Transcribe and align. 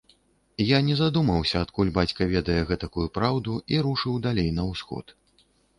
Я 0.75 0.79
не 0.87 0.95
задумаўся, 1.01 1.55
адкуль 1.67 1.93
бацька 1.99 2.29
ведае 2.33 2.59
гэтакую 2.73 3.07
праўду, 3.19 3.51
і 3.77 3.87
рушыў 3.89 4.21
далей 4.29 4.49
на 4.59 4.63
ўсход. 4.73 5.05